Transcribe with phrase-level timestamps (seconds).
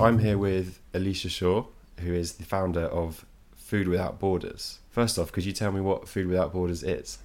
[0.00, 1.66] So I'm here with Alicia Shaw,
[1.98, 4.78] who is the founder of Food Without Borders.
[4.88, 7.18] First off, could you tell me what Food Without Borders is?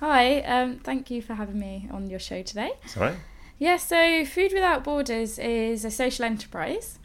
[0.00, 2.72] Hi, um, thank you for having me on your show today.
[2.88, 3.14] Sorry.
[3.60, 6.98] Yeah, so Food Without Borders is a social enterprise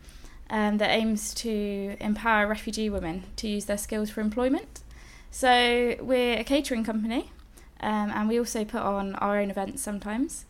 [0.49, 4.81] um, that aims to empower refugee women to use their skills for employment.
[5.29, 7.29] So we're a catering company,
[7.79, 10.45] um, and we also put on our own events sometimes.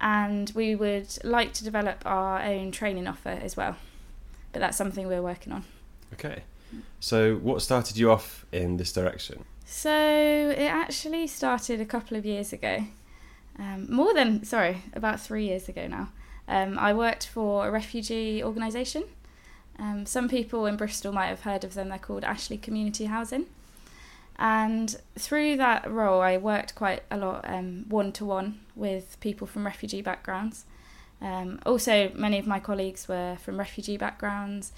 [0.00, 3.76] And we would like to develop our own training offer as well,
[4.52, 5.64] but that's something we're working on.
[6.14, 6.42] Okay.
[7.00, 9.44] So what started you off in this direction?
[9.64, 12.84] So it actually started a couple of years ago.
[13.58, 16.10] Um, more than, sorry, about three years ago now.
[16.48, 19.04] Um, I worked for a refugee organisation.
[19.78, 21.88] Um, some people in Bristol might have heard of them.
[21.88, 23.46] They're called Ashley Community Housing.
[24.38, 27.44] And through that role, I worked quite a lot
[27.88, 30.64] one to one with people from refugee backgrounds.
[31.22, 34.72] Um, also, many of my colleagues were from refugee backgrounds,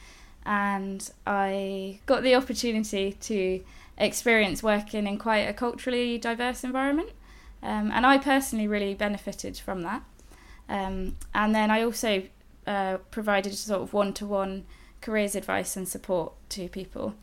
[0.45, 3.62] and I got the opportunity to
[3.99, 7.11] experience working in quite a culturally diverse environment.
[7.62, 10.03] Um, and I personally really benefited from that.
[10.69, 12.25] Um, and then I also
[12.67, 14.65] uh, provided sort of one to one
[15.01, 17.15] careers advice and support to people.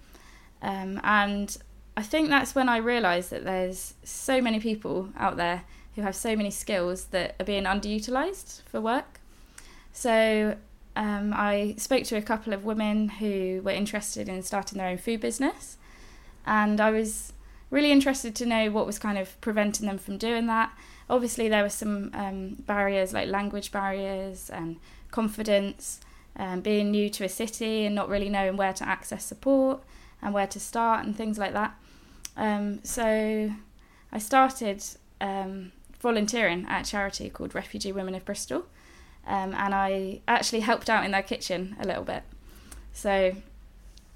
[0.61, 1.57] Um, and
[1.97, 5.63] I think that's when I realised that there's so many people out there
[5.99, 9.19] who have so many skills that are being underutilised for work.
[9.93, 10.55] So
[10.95, 14.97] um, I spoke to a couple of women who were interested in starting their own
[14.97, 15.77] food business,
[16.45, 17.33] and I was
[17.69, 20.71] really interested to know what was kind of preventing them from doing that.
[21.09, 24.77] Obviously, there were some um, barriers like language barriers and
[25.11, 25.99] confidence,
[26.37, 29.83] um, being new to a city and not really knowing where to access support
[30.21, 31.75] and where to start and things like that.
[32.37, 33.51] Um, so
[34.11, 34.83] I started
[35.21, 38.65] um, volunteering at a charity called Refugee Women of Bristol,
[39.27, 42.23] um, and I actually helped out in their kitchen a little bit.
[42.93, 43.35] So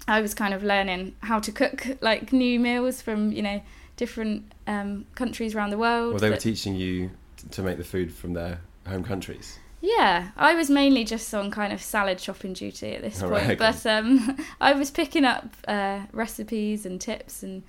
[0.06, 3.62] I was kind of learning how to cook like new meals from you know
[3.96, 6.12] different um, countries around the world.
[6.12, 7.10] Well, they were teaching you
[7.52, 9.58] to make the food from their home countries.
[9.80, 13.44] Yeah, I was mainly just on kind of salad shopping duty at this point, right,
[13.44, 13.54] okay.
[13.54, 17.62] but um, I was picking up uh, recipes and tips and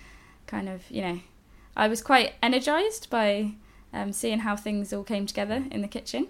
[0.48, 1.20] kind of you know,
[1.76, 3.52] I was quite energized by
[3.96, 6.28] um, seeing how things all came together in the kitchen,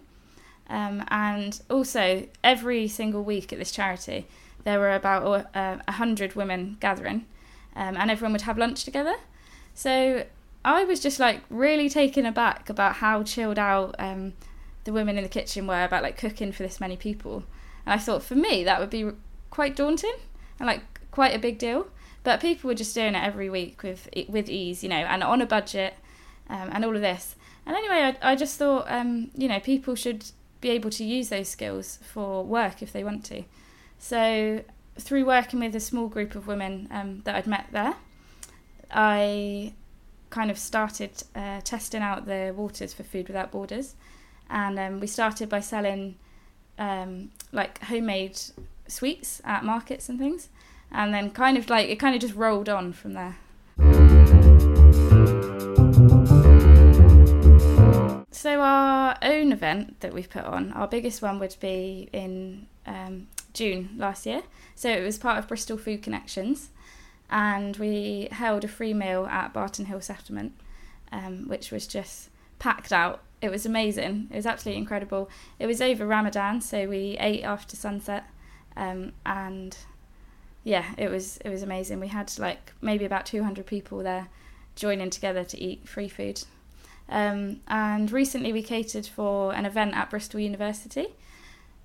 [0.70, 4.26] um, and also every single week at this charity
[4.66, 7.26] there were about uh, a hundred women gathering,
[7.76, 9.16] um, and everyone would have lunch together.
[9.74, 10.26] So
[10.66, 14.34] I was just like really taken aback about how chilled out um,
[14.84, 17.44] the women in the kitchen were about like cooking for this many people.
[17.86, 19.12] And I thought for me that would be
[19.52, 20.16] quite daunting
[20.60, 21.88] and like quite a big deal.
[22.24, 25.42] But people were just doing it every week with with ease, you know, and on
[25.42, 25.94] a budget,
[26.50, 27.36] um, and all of this.
[27.66, 30.26] And anyway, I, I just thought, um, you know, people should
[30.62, 33.44] be able to use those skills for work if they want to.
[33.98, 34.64] So,
[34.98, 37.96] through working with a small group of women um, that I'd met there,
[38.92, 39.74] I
[40.30, 43.96] kind of started uh, testing out the waters for Food Without Borders.
[44.50, 46.16] And um, we started by selling
[46.78, 48.40] um, like homemade
[48.88, 50.50] sweets at markets and things.
[50.92, 53.38] And then kind of like it kind of just rolled on from there.
[58.36, 63.28] So, our own event that we've put on, our biggest one would be in um,
[63.54, 64.44] June last year.
[64.76, 66.70] So it was part of Bristol Food Connections,
[67.30, 70.52] and we held a free meal at Barton Hill Settlement,
[71.14, 72.30] um, which was just
[72.60, 73.22] packed out.
[73.42, 74.28] It was amazing.
[74.30, 75.30] It was absolutely incredible.
[75.58, 78.26] It was over Ramadan, so we ate after sunset,
[78.76, 79.78] um, and
[80.66, 82.02] yeah, it was it was amazing.
[82.02, 84.28] We had like maybe about two hundred people there
[84.76, 86.44] joining together to eat free food.
[87.08, 91.08] Um, and recently we catered for an event at Bristol University,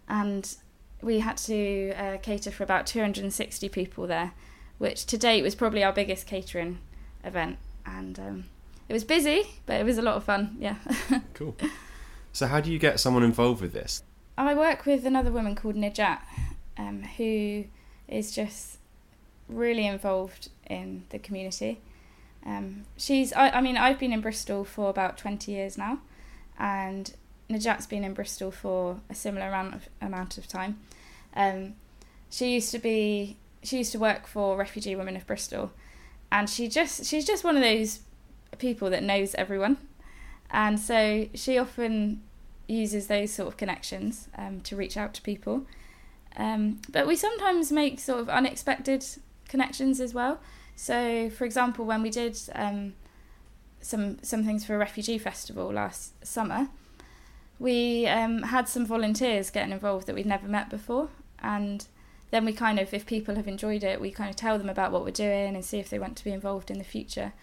[0.08, 0.56] and
[1.02, 4.32] we had to uh, cater for about 260 people there,
[4.78, 6.78] which to date was probably our biggest catering
[7.24, 7.58] event.
[7.86, 8.44] And um,
[8.88, 10.56] it was busy, but it was a lot of fun.
[10.58, 10.76] Yeah.
[11.34, 11.56] cool.
[12.32, 14.02] So, how do you get someone involved with this?
[14.38, 16.20] I work with another woman called Najat,
[16.78, 17.64] um, who
[18.08, 18.78] is just
[19.48, 21.80] really involved in the community.
[22.44, 25.98] Um, she's, I, I mean, I've been in Bristol for about 20 years now,
[26.58, 27.12] and
[27.50, 30.78] Najat's been in Bristol for a similar amount of amount of time.
[31.34, 31.74] Um,
[32.30, 35.72] she used to be she used to work for Refugee Women of Bristol,
[36.30, 38.00] and she just she's just one of those
[38.58, 39.78] people that knows everyone,
[40.50, 42.22] and so she often
[42.68, 45.66] uses those sort of connections um, to reach out to people.
[46.36, 49.04] Um, but we sometimes make sort of unexpected
[49.48, 50.38] connections as well.
[50.80, 52.94] So, for example, when we did um,
[53.82, 56.68] some some things for a refugee festival last summer,
[57.58, 61.10] we um, had some volunteers getting involved that we'd never met before,
[61.42, 61.86] and
[62.30, 64.90] then we kind of, if people have enjoyed it, we kind of tell them about
[64.90, 67.34] what we're doing and see if they want to be involved in the future.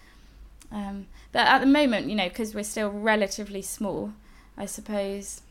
[0.71, 4.13] Um, but at the moment, you know, because we're still relatively small,
[4.57, 5.41] I suppose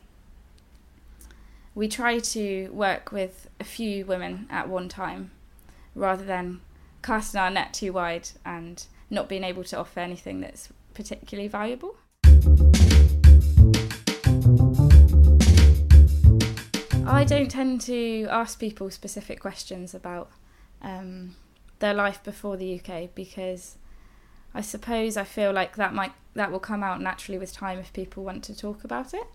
[1.76, 5.30] we try to work with a few women at one time
[5.94, 6.62] rather than
[7.06, 11.94] casting our net too wide and not being able to offer anything that's particularly valuable.
[17.06, 20.30] I don't tend to ask people specific questions about
[20.82, 21.36] um,
[21.78, 23.78] their life before the UK because
[24.52, 27.92] I suppose I feel like that might that will come out naturally with time if
[27.92, 29.26] people want to talk about it.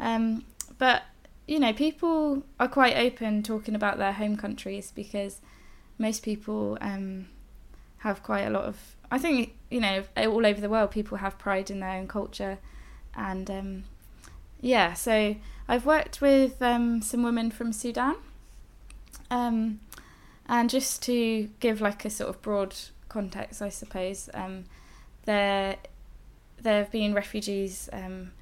[0.00, 0.44] Um,
[0.78, 1.04] but
[1.46, 5.40] you know, people are quite open talking about their home countries because
[5.98, 7.26] most people um,
[7.98, 8.96] have quite a lot of.
[9.10, 12.58] I think you know, all over the world, people have pride in their own culture,
[13.16, 13.84] and um,
[14.60, 14.92] yeah.
[14.94, 15.36] So
[15.68, 18.16] I've worked with um, some women from Sudan,
[19.30, 19.80] um,
[20.46, 22.74] and just to give like a sort of broad
[23.08, 24.64] context, I suppose, um,
[25.24, 25.76] there
[26.60, 28.32] there have been refugees, um,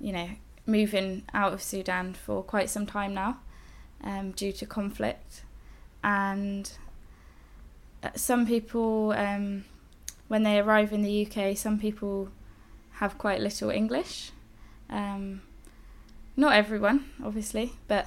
[0.00, 0.28] you know,
[0.66, 3.38] moving out of Sudan for quite some time now,
[4.34, 5.42] due to conflict,
[6.04, 6.70] and
[8.14, 9.64] some people, um,
[10.28, 12.28] when they arrive in the UK, some people
[12.92, 14.30] have quite little English.
[14.88, 15.42] Um,
[16.36, 18.06] not everyone, obviously, but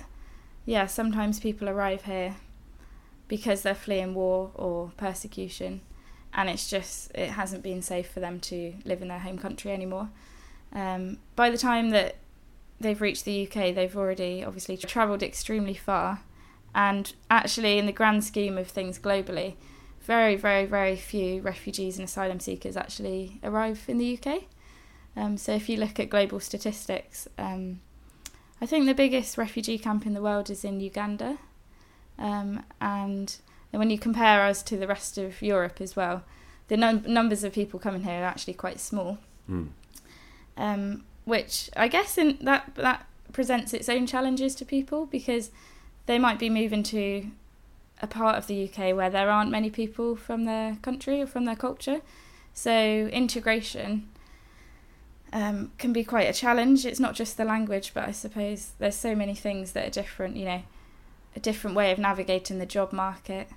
[0.66, 2.36] yeah, sometimes people arrive here
[3.28, 5.82] because they're fleeing war or persecution,
[6.34, 9.72] and it's just it hasn't been safe for them to live in their home country
[9.72, 10.10] anymore.
[10.74, 12.18] Um, by the time that
[12.80, 16.22] they've reached the UK, they've already obviously travelled extremely far,
[16.76, 19.56] and actually, in the grand scheme of things globally,
[20.10, 24.46] very, very, very few refugees and asylum seekers actually arrive in the UK.
[25.16, 27.80] Um, so if you look at global statistics, um,
[28.60, 31.38] I think the biggest refugee camp in the world is in Uganda.
[32.18, 33.36] Um, and
[33.70, 36.24] when you compare us to the rest of Europe as well,
[36.70, 39.20] the num- numbers of people coming here are actually quite small.
[39.48, 39.68] Mm.
[40.58, 45.52] Um, which I guess in that that presents its own challenges to people because
[46.08, 47.30] they might be moving to
[48.02, 51.46] a part of the UK where there aren't many people from their country or from
[51.46, 52.02] their culture.
[52.54, 54.10] So integration
[55.32, 56.86] um, can be quite a challenge.
[56.86, 60.36] It's not just the language, but I suppose there's so many things that are different.
[60.36, 60.62] You know,
[61.36, 63.48] a different way of navigating the job market,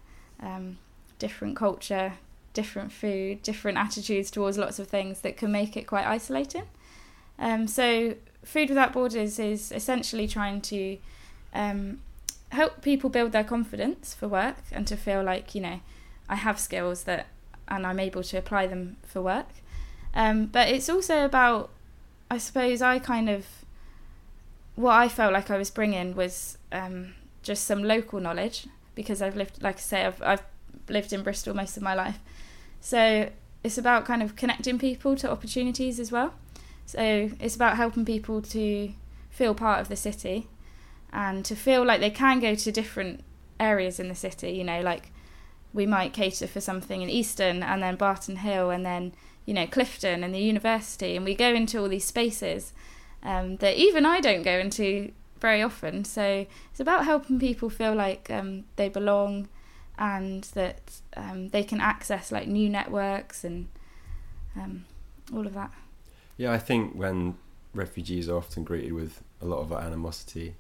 [0.41, 0.79] um,
[1.19, 2.15] different culture,
[2.53, 6.65] different food, different attitudes towards lots of things that can make it quite isolating.
[7.39, 8.15] Um, so,
[8.45, 10.99] Food Without Borders is essentially trying to
[11.55, 12.01] um,
[12.53, 15.81] help people build their confidence for work and to feel like, you know,
[16.29, 17.27] I have skills that
[17.67, 19.49] and I'm able to apply them for work.
[20.15, 21.71] Um, but it's also about,
[22.31, 23.47] I suppose, I kind of,
[24.75, 29.37] what I felt like I was bringing was um, just some local knowledge because I've
[29.37, 30.43] lived, like I say, I've, I've
[30.89, 32.19] lived in Bristol most of my life.
[32.83, 33.31] So
[33.65, 36.35] it's about kind of connecting people to opportunities as well.
[36.85, 38.93] So it's about helping people to
[39.31, 40.49] feel part of the city
[41.13, 43.23] and to feel like they can go to different
[43.61, 44.53] areas in the city.
[44.53, 45.13] You know, like
[45.73, 49.15] we might cater for something in Easton and then Barton Hill and then
[49.47, 52.73] you know Clifton and the university, and we go into all these spaces
[53.23, 56.05] um, that even I don't go into very often.
[56.05, 59.49] So it's about helping people feel like um, they belong
[59.99, 63.69] and that um, they can access like new networks and
[64.57, 64.85] um,
[65.35, 65.71] all of that.
[66.37, 67.37] Yeah, I think when
[67.75, 70.55] refugees are often greeted with a lot of animosity,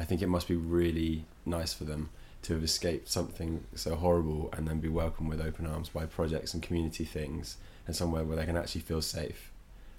[0.00, 2.08] I think it must be really nice for them
[2.42, 6.54] to have escaped something so horrible and then be welcomed with open arms by projects
[6.54, 9.52] and community things and somewhere where they can actually feel safe.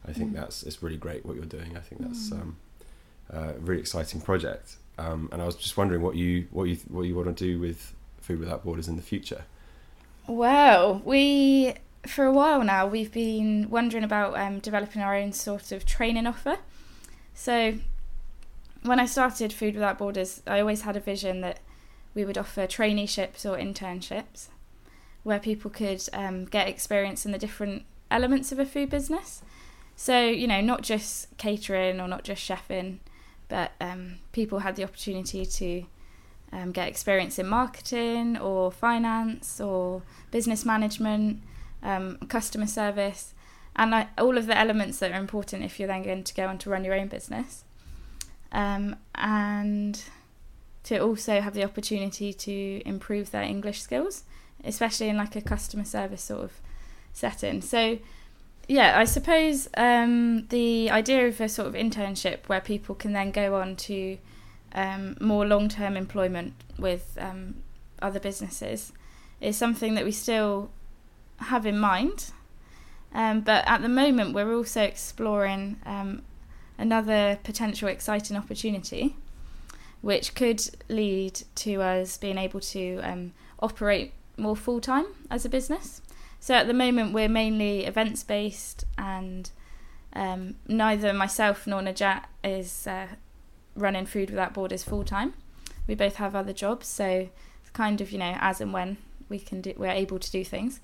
[0.04, 0.38] I think mm.
[0.38, 1.78] that's it's really great what you're doing.
[1.78, 2.42] I think that's mm.
[2.42, 2.58] um,
[3.30, 4.78] a really exciting project.
[4.98, 7.60] Um, and I was just wondering what you what you what you want to do
[7.60, 9.44] with Food Without Borders in the future.
[10.26, 11.76] Well, we
[12.08, 16.26] for a while now we've been wondering about um, developing our own sort of training
[16.26, 16.58] offer.
[17.36, 17.76] So
[18.84, 21.60] when I started Food Without Borders, I always had a vision that
[22.16, 24.48] we would offer traineeships or internships
[25.24, 29.44] where people could um, get experience in the different elements of a food business.
[29.96, 32.98] So, you know, not just catering or not just chefing,
[33.48, 35.86] but um, people had the opportunity to
[36.52, 41.42] um, get experience in marketing or finance or business management,
[41.84, 43.36] um, customer service,
[43.76, 46.58] and all of the elements that are important if you're then going to go on
[46.58, 47.64] to run your own business
[48.52, 50.04] um, and
[50.84, 54.24] to also have the opportunity to improve their English skills,
[54.64, 56.52] especially in like a customer service sort of
[57.14, 57.62] setting.
[57.62, 58.00] So,
[58.68, 63.32] yeah, I suppose um, the idea of a sort of internship where people can then
[63.32, 64.18] go on to
[64.74, 67.56] um, more long term employment with um,
[68.02, 68.94] other businesses
[69.40, 70.72] is something that we still
[71.38, 72.32] have in mind.
[73.14, 76.22] Um, but at the moment, we're also exploring um,
[76.82, 79.16] another potential exciting opportunity,
[80.02, 85.50] which could lead to us being able to um, operate more full time as a
[85.50, 86.02] business.
[86.40, 89.50] So at the moment, we're mainly events based, and
[90.14, 93.08] um, neither myself nor Najat is uh,
[93.76, 95.36] running Food Without Borders full time.
[95.88, 97.30] We both have other jobs, so
[97.62, 98.98] it's kind of you know as and when
[99.30, 100.80] we can do, we're able to do things.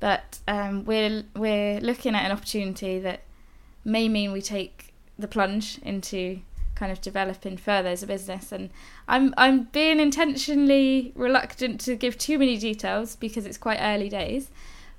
[0.00, 3.20] But um, we're we're looking at an opportunity that
[3.84, 6.40] may mean we take the plunge into
[6.76, 8.52] kind of developing further as a business.
[8.52, 8.70] And
[9.08, 14.50] I'm I'm being intentionally reluctant to give too many details because it's quite early days.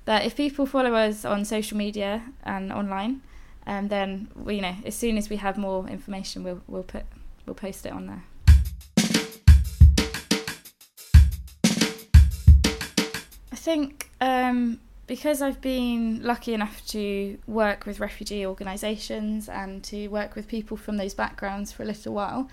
[0.04, 3.22] But if people follow us on social media and online,
[3.66, 7.04] um, then we, you know as soon as we have more information, we'll we'll put
[7.46, 8.24] we'll post it on there.
[13.52, 20.10] I think um, because I've been lucky enough to work with refugee organisations and to
[20.10, 22.50] work with people from those backgrounds for a little while,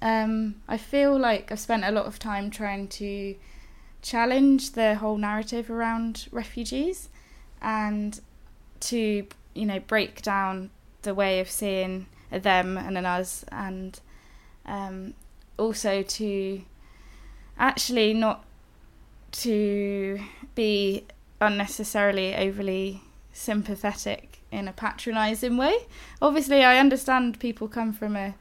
[0.00, 3.34] um, I feel like I've spent a lot of time trying to
[4.02, 7.08] challenge the whole narrative around refugees
[7.60, 8.20] and
[8.80, 10.70] to you know break down
[11.02, 14.00] the way of seeing them and an us and
[14.66, 15.14] um,
[15.58, 16.62] also to
[17.58, 18.44] actually not
[19.32, 20.20] to
[20.54, 21.04] be
[21.40, 25.86] unnecessarily overly sympathetic in a patronizing way.
[26.22, 28.34] Obviously, I understand people come from a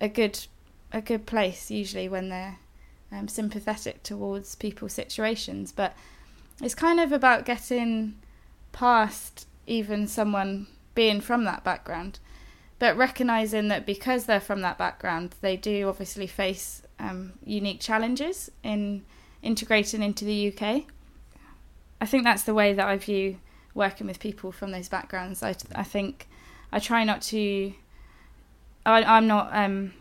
[0.00, 0.38] a good
[0.92, 2.58] a good place usually when they're
[3.10, 5.94] um, sympathetic towards people's situations, but
[6.62, 8.16] it's kind of about getting
[8.72, 12.18] past even someone being from that background,
[12.78, 18.50] but recognizing that because they're from that background, they do obviously face um, unique challenges
[18.62, 19.04] in
[19.42, 20.84] integrating into the UK.
[22.00, 23.38] I think that's the way that I view
[23.74, 25.42] working with people from those backgrounds.
[25.42, 26.28] I, I think
[26.72, 27.72] I try not to.
[28.84, 29.92] I, am not um,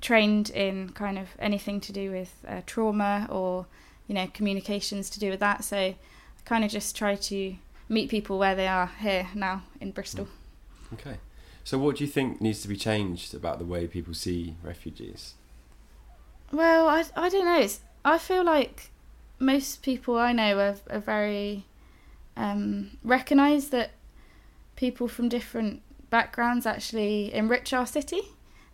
[0.00, 3.66] trained in kind of anything to do with uh, trauma or
[4.08, 5.64] you know communications to do with that.
[5.64, 5.96] So I
[6.44, 7.56] kind of just try to
[7.88, 10.28] meet people where they are here now in Bristol.
[10.94, 11.18] Okay.
[11.64, 15.34] So what do you think needs to be changed about the way people see refugees?
[16.50, 17.60] Well, I, I don't know.
[17.60, 18.90] It's, I feel like
[19.42, 21.64] most people I know are, are very
[22.36, 23.90] um, recognise that
[24.76, 28.22] people from different backgrounds actually enrich our city,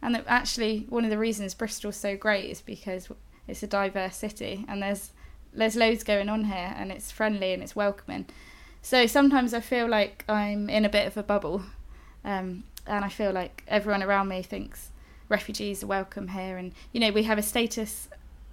[0.03, 3.09] and that actually one of the reasons Bristol's so great is because
[3.49, 5.13] it's a diverse city and there's
[5.53, 8.27] there's loads going on here and it's friendly and it's welcoming.
[8.83, 11.63] So sometimes I feel like I'm in a bit of a bubble,
[12.25, 14.91] um, and I feel like everyone around me thinks
[15.29, 18.09] refugees are welcome here, and you know we have a status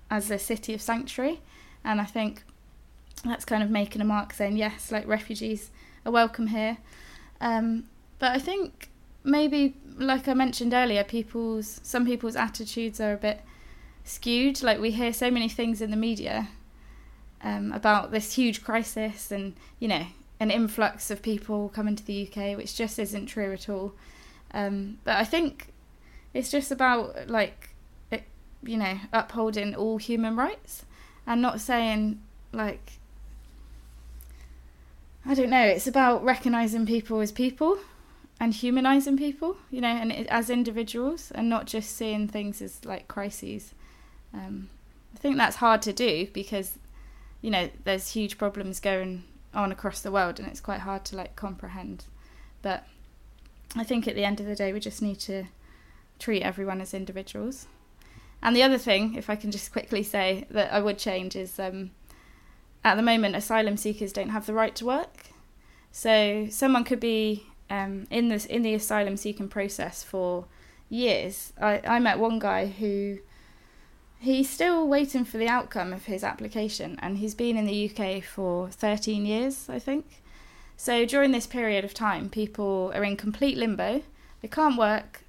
[0.09, 1.41] as a city of sanctuary,
[1.85, 2.43] and I think
[3.23, 5.71] that's kind of making a mark saying yes, like refugees
[6.05, 6.77] are welcome here.
[7.39, 7.85] Um,
[8.19, 8.89] but I think
[9.23, 13.41] maybe, like I mentioned earlier, people's some people's attitudes are a bit
[14.03, 14.61] skewed.
[14.63, 16.49] Like we hear so many things in the media
[17.41, 20.07] um, about this huge crisis and you know
[20.39, 23.93] an influx of people coming to the UK, which just isn't true at all.
[24.53, 25.67] Um, but I think
[26.33, 27.69] it's just about like
[28.11, 28.23] it,
[28.63, 30.85] you know upholding all human rights
[31.25, 32.93] and not saying like
[35.27, 35.65] I don't know.
[35.65, 37.79] It's about recognizing people as people
[38.39, 42.85] and humanizing people, you know, and it, as individuals, and not just seeing things as
[42.85, 43.73] like crises.
[44.33, 44.69] Um,
[45.15, 46.77] I think that's hard to do because,
[47.41, 51.15] you know, there's huge problems going on across the world, and it's quite hard to
[51.15, 52.05] like comprehend.
[52.61, 52.85] But
[53.75, 55.45] I think at the end of the day, we just need to
[56.19, 57.67] treat everyone as individuals.
[58.45, 61.57] And the other thing, if I can just quickly say that I would change, is
[61.57, 61.89] um,
[62.83, 65.31] at the moment asylum seekers don't have the right to work.
[65.91, 70.45] So someone could be um, in this in the asylum seeking process for
[70.89, 71.53] years.
[71.59, 73.17] I, I met one guy who
[74.19, 78.23] he's still waiting for the outcome of his application, and he's been in the UK
[78.23, 80.21] for 13 years, I think.
[80.77, 84.03] So during this period of time, people are in complete limbo.
[84.43, 85.23] They can't work.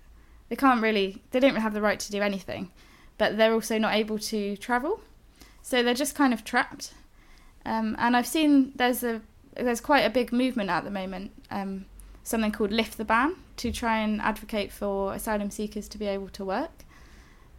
[0.50, 1.22] They can't really.
[1.30, 2.70] They don't have the right to do anything
[3.18, 5.00] but they're also not able to travel.
[5.62, 6.92] So they're just kind of trapped.
[7.64, 9.20] Um, and I've seen there's a
[9.54, 11.86] there's quite a big movement at the moment, um,
[12.22, 16.28] something called Lift the Ban, to try and advocate for asylum seekers to be able
[16.28, 16.84] to work.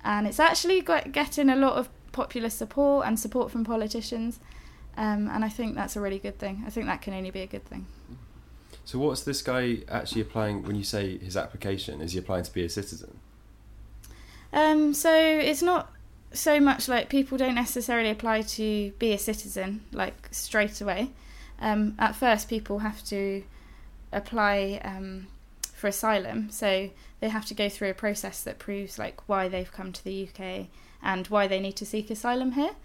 [0.04, 4.40] And it's actually got, getting a lot of popular support and support from politicians.
[4.96, 6.64] Um, and I think that's a really good thing.
[6.66, 7.88] I think that can only be a good thing.
[8.86, 12.00] So, what's this guy actually applying when you say his application?
[12.02, 13.20] Is he applying to be a citizen?
[14.54, 15.92] Um, so it's not
[16.32, 21.12] so much like people don't necessarily apply to be a citizen like straight away.
[21.60, 23.44] Um, at first, people have to
[24.12, 25.28] apply um,
[25.74, 26.90] for asylum, so
[27.20, 30.28] they have to go through a process that proves like why they've come to the
[30.28, 30.68] UK
[31.02, 32.76] and why they need to seek asylum here.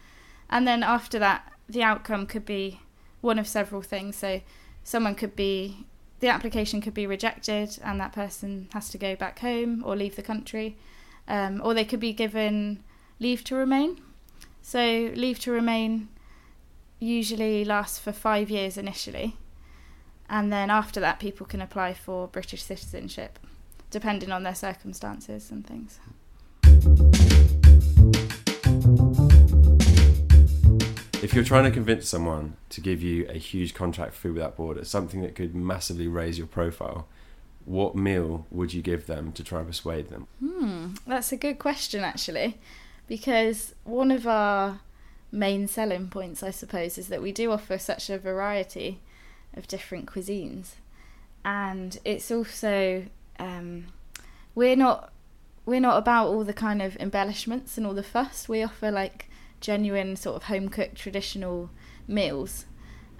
[0.49, 2.81] And then after that, the outcome could be
[3.21, 4.16] one of several things.
[4.16, 4.40] So
[4.85, 5.87] someone could be
[6.21, 10.14] the application could be rejected and that person has to go back home or leave
[10.14, 10.76] the country,
[11.29, 12.83] um, or they could be given
[13.19, 14.00] leave to remain.
[14.61, 16.09] So leave to remain
[16.99, 19.37] usually lasts for five years initially,
[20.29, 23.38] and then after that, people can apply for British citizenship,
[23.91, 25.99] depending on their circumstances and things.
[31.23, 34.57] If you're trying to convince someone to give you a huge contract for Food Without
[34.57, 37.07] Borders, something that could massively raise your profile,
[37.64, 40.26] what meal would you give them to try and persuade them?
[40.40, 42.59] Hmm, that's a good question actually,
[43.07, 44.81] because one of our
[45.31, 49.00] main selling points, I suppose, is that we do offer such a variety
[49.54, 50.75] of different cuisines,
[51.45, 53.07] and it's also
[53.38, 53.87] um,
[54.54, 55.12] we're not
[55.64, 58.49] we're not about all the kind of embellishments and all the fuss.
[58.49, 59.28] We offer like
[59.61, 61.71] genuine sort of home cooked traditional
[62.09, 62.66] meals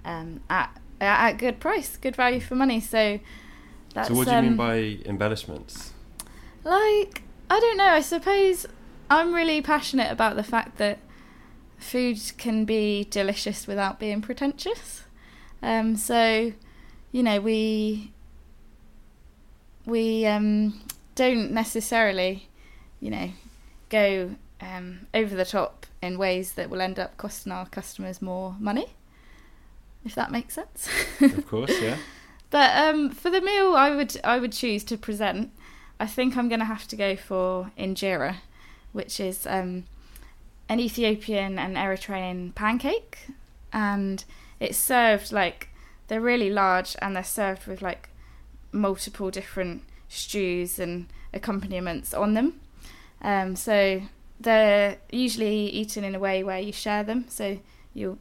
[0.03, 2.79] um, at at good price, good value for money.
[2.79, 3.19] So
[3.93, 5.93] that's so what do you um, mean by embellishments?
[6.63, 7.85] Like I don't know.
[7.85, 8.65] I suppose
[9.09, 10.99] I'm really passionate about the fact that
[11.77, 15.03] food can be delicious without being pretentious.
[15.61, 16.53] Um, so
[17.11, 18.11] you know we
[19.85, 20.81] we um,
[21.15, 22.47] don't necessarily
[22.99, 23.31] you know
[23.89, 28.55] go um, over the top in ways that will end up costing our customers more
[28.59, 28.87] money.
[30.05, 30.89] If that makes sense.
[31.21, 31.97] of course, yeah.
[32.53, 35.49] But um, for the meal, I would I would choose to present.
[35.99, 38.35] I think I'm going to have to go for injera,
[38.91, 39.85] which is um,
[40.69, 43.17] an Ethiopian and Eritrean pancake,
[43.73, 44.23] and
[44.59, 45.69] it's served like
[46.07, 48.09] they're really large and they're served with like
[48.71, 52.59] multiple different stews and accompaniments on them.
[53.23, 54.03] Um, so
[54.39, 57.25] they're usually eaten in a way where you share them.
[57.29, 57.57] So
[57.95, 58.19] you'll,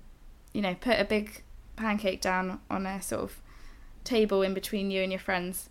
[0.55, 1.43] you know, put a big
[1.77, 3.43] pancake down on a sort of
[4.05, 5.69] table in between you and your friends,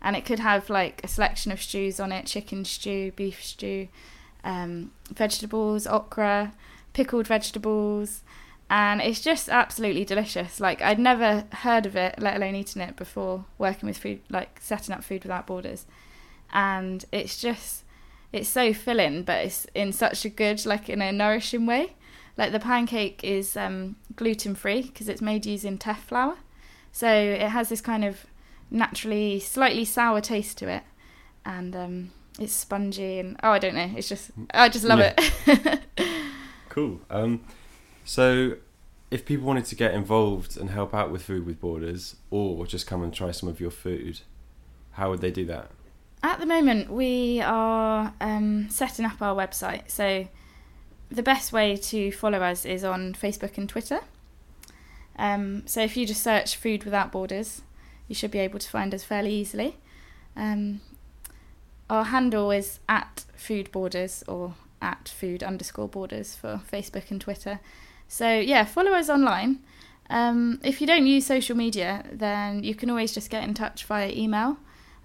[0.00, 3.88] and it could have like a selection of stews on it: chicken stew, beef stew,
[4.44, 6.52] um, vegetables, okra,
[6.92, 8.22] pickled vegetables,
[8.70, 10.60] and it's just absolutely delicious.
[10.60, 14.58] Like I'd never heard of it, let alone eaten it before working with food, like
[14.60, 15.86] setting up Food Without Borders,
[16.52, 17.84] and it's just
[18.32, 21.94] it's so filling, but it's in such a good, like in a nourishing way.
[22.38, 26.38] Like the pancake is um, gluten free because it's made using teff flour,
[26.92, 28.26] so it has this kind of
[28.70, 30.82] naturally slightly sour taste to it,
[31.44, 35.14] and um, it's spongy and oh, I don't know, it's just I just love yeah.
[35.46, 35.80] it.
[36.68, 37.00] cool.
[37.10, 37.44] Um,
[38.04, 38.56] so
[39.10, 42.86] if people wanted to get involved and help out with Food with Borders, or just
[42.86, 44.20] come and try some of your food,
[44.92, 45.70] how would they do that?
[46.22, 49.90] At the moment, we are um, setting up our website.
[49.90, 50.28] So
[51.10, 54.00] the best way to follow us is on Facebook and Twitter.
[55.16, 57.62] Um, so if you just search Food Without Borders,
[58.08, 59.76] you should be able to find us fairly easily.
[60.36, 60.80] Um,
[61.90, 67.60] our handle is at Food Borders or at Food underscore Borders for Facebook and Twitter.
[68.08, 69.60] So yeah, follow us online.
[70.10, 73.84] Um, if you don't use social media, then you can always just get in touch
[73.84, 74.58] via email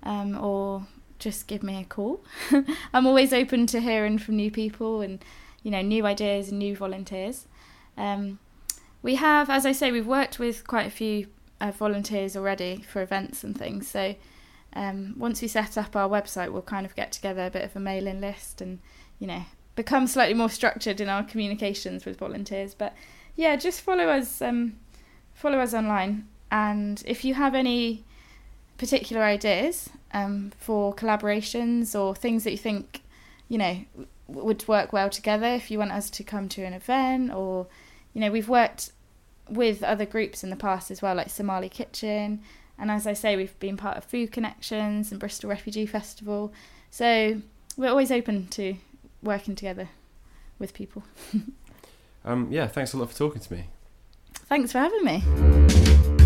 [0.04, 0.86] um, or
[1.20, 2.22] just give me a call.
[2.94, 5.24] I'm always open to hearing from new people and
[5.64, 7.46] you know new ideas and new volunteers.
[7.98, 8.40] Um,
[9.08, 11.28] we have, as I say, we've worked with quite a few
[11.62, 13.88] uh, volunteers already for events and things.
[13.88, 14.16] So
[14.74, 17.74] um, once we set up our website, we'll kind of get together a bit of
[17.74, 18.80] a mailing list and
[19.18, 19.44] you know
[19.78, 22.74] become slightly more structured in our communications with volunteers.
[22.74, 22.94] But
[23.38, 24.76] yeah, just follow us, um,
[25.34, 28.04] follow us online, and if you have any
[28.78, 33.04] particular ideas um, for collaborations or things that you think,
[33.48, 33.86] you know,
[34.28, 37.68] would work well together if you want us to come to an event or,
[38.14, 38.92] you know, we've worked
[39.50, 42.42] with other groups in the past as well, like Somali Kitchen.
[42.80, 46.54] And as I say, we've been part of Food Connections and Bristol Refugee Festival.
[46.92, 47.42] So
[47.76, 48.76] we're always open to
[49.24, 49.90] working together
[50.60, 51.04] with people.
[52.26, 53.66] um, yeah, thanks a lot for talking to me.
[54.34, 56.17] Thanks for having me.